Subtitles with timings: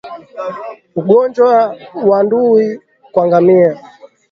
[0.99, 1.55] Ugonjwa
[2.09, 2.67] wa ndui
[3.11, 3.71] kwa ngamia